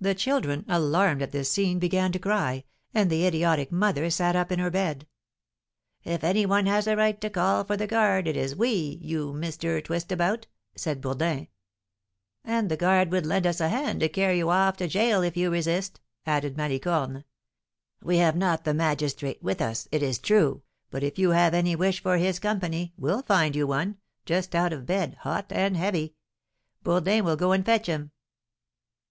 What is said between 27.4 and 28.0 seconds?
and fetch